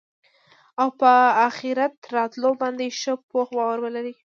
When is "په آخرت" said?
0.99-1.95